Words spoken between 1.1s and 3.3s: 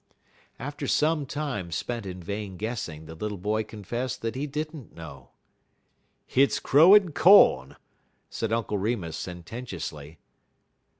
time spent in vain guessing, the